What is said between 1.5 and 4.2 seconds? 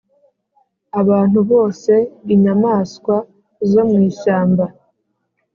bose inyamaswa zo mu